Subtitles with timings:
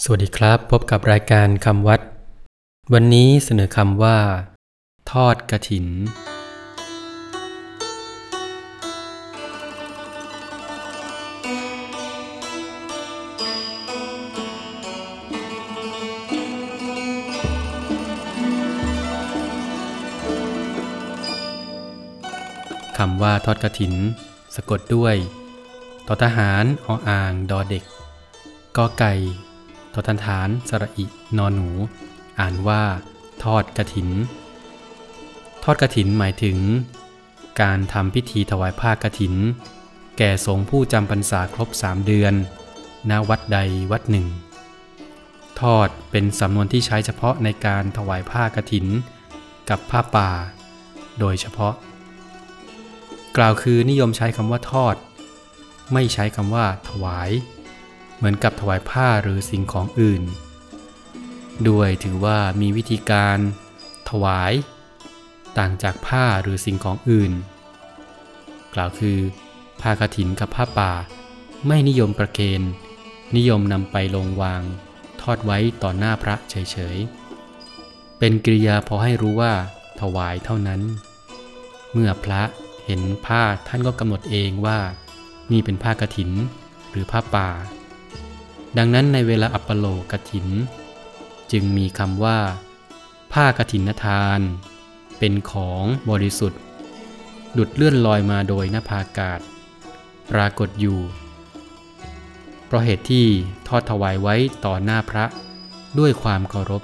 [0.00, 2.00] สวัสดีครับ พบกับรายการคำวัด
[2.92, 4.18] วันนี้เสนอคำว่า
[5.10, 5.86] ทอดกระถิน
[22.98, 23.94] คำว่าทอดกระถิน
[24.54, 25.16] สะกดด้วย
[26.06, 27.84] ทอทหารออ่าง ดอเด็ก
[28.76, 29.14] กอไก่
[29.92, 31.04] ทอทันฐานสระอิ
[31.38, 31.70] นอนหนู
[32.40, 32.82] อ่านว่า
[33.44, 34.08] ทอดกระถิน
[35.64, 36.58] ทอดกระถินหมายถึง
[37.62, 39.34] การทำพิธีถวายผ้ากระถิน
[40.18, 42.34] แก่สงฆ์ผู้จำพรรษาครบสามเดือน
[43.10, 43.58] ณวัดใด
[43.90, 44.26] วัดหนึ่ง
[45.60, 48.86] ทอดเป็นสำนวนที่ใช้เฉพาะในการถวายผ้ากระถิน
[49.70, 50.30] กับผ้าป่า
[51.18, 51.74] โดยเฉพาะ
[53.36, 54.96] กล่าวคือนิยมใช้คำว่าทอด
[55.92, 57.30] ไม่ใช้คำว่าถวาย
[58.22, 60.22] เหมือนกับถวายผ้าหรือสิ่งของอื่น
[61.68, 63.38] ด้วยถือว่ามีวิธีการ
[64.10, 64.52] ถวาย
[65.58, 67.32] ต่างจากผ้าหรือสิ่งของอื่น
[68.74, 69.18] กล่าวคือ
[69.80, 70.92] ผ้ากฐินกับผ้าป่า
[71.66, 72.62] ไม่นิยมประเคน
[73.36, 74.62] นิยมนำไปลงวาง
[75.20, 79.54] ทอดไว้ต่อหน้าพระเฉยๆ เป็นกริยาพอให้รู้ว่า
[80.00, 80.80] ถวายเท่านั้น
[81.92, 82.42] เมื่อพระ
[82.84, 84.78] เห็นผ้าท่านก็กำหนดเองว่า
[85.52, 86.30] นี่เป็นผ้ากฐิน
[86.90, 87.48] หรือผ้าป่า
[88.78, 90.48] ดังนั้นในเวลาอัปปโลกฐิน
[91.52, 92.38] จึงมีคำว่า
[93.32, 94.40] ผ้ากฐินทาน
[95.18, 96.60] เป็นของบริสุทธิ์
[97.56, 99.40] ดุดเลื่อนลอยมาโดยนภาอากาศ
[100.30, 101.00] ปรากฏอยู่
[102.64, 103.26] เพราะเหตุที่
[103.68, 104.34] ทอดถวายไว้
[104.64, 105.24] ต่อหน้าพระ
[105.98, 106.82] ด้วยความเคารพ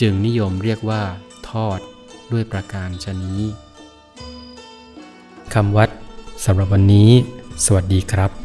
[0.00, 1.02] จึงนิยมเรียกว่า
[1.50, 1.78] ทอด
[2.32, 3.40] ด้วยประการชนี้
[5.54, 5.88] คำวัด
[6.44, 7.10] สำหรับวันนี้
[7.64, 8.41] สวัสดีครับ